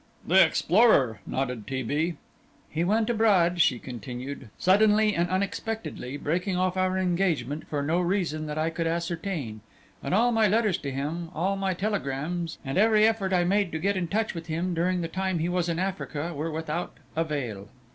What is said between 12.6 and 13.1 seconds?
and every